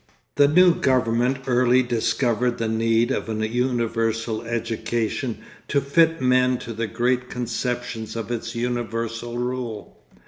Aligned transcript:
The 0.33 0.47
new 0.47 0.73
government 0.73 1.43
early 1.45 1.83
discovered 1.83 2.57
the 2.57 2.67
need 2.67 3.11
of 3.11 3.29
a 3.29 3.47
universal 3.47 4.41
education 4.41 5.37
to 5.67 5.79
fit 5.79 6.19
men 6.19 6.57
to 6.57 6.73
the 6.73 6.87
great 6.87 7.29
conceptions 7.29 8.15
of 8.15 8.31
its 8.31 8.55
universal 8.55 9.37
rule. 9.37 9.99